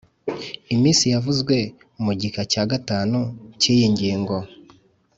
[0.73, 1.55] Iminsi yavuzwe
[2.03, 3.19] mu gika cya gatanu
[3.59, 4.35] cy iyi ngingo